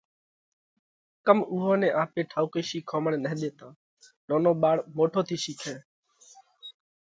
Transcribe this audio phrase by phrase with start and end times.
[1.25, 3.67] ڪم اُوئون نئہ آپي ٺائُوڪئِي شِيکومڻ نه ۮيتا؟
[4.27, 5.73] نونو ٻاۯ موٽون ٿِي شِيکئه۔